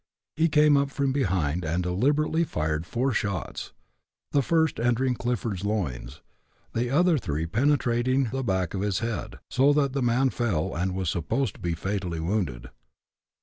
[0.35, 3.71] He came up from behind, and deliberately fired four shots,
[4.31, 6.21] the first entering Clifford's loins,
[6.73, 10.95] the other three penetrating the back of his head, so that the man fell and
[10.95, 12.71] was supposed to be fatally wounded.